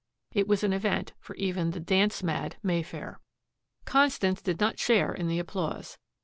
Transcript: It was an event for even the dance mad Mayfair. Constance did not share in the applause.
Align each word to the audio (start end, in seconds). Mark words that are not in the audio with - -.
It 0.33 0.47
was 0.47 0.63
an 0.63 0.73
event 0.73 1.13
for 1.19 1.35
even 1.35 1.69
the 1.69 1.79
dance 1.79 2.23
mad 2.23 2.55
Mayfair. 2.63 3.19
Constance 3.85 4.41
did 4.41 4.59
not 4.59 4.79
share 4.79 5.13
in 5.13 5.27
the 5.27 5.37
applause. 5.37 5.99